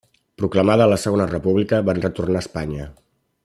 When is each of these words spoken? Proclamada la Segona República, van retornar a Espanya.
Proclamada 0.41 0.87
la 0.93 0.97
Segona 1.03 1.27
República, 1.33 1.83
van 1.91 2.03
retornar 2.07 2.41
a 2.41 2.47
Espanya. 2.49 2.89